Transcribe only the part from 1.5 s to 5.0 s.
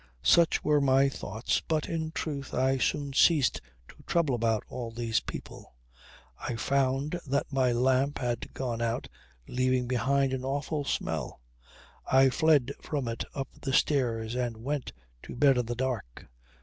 but in truth I soon ceased to trouble about all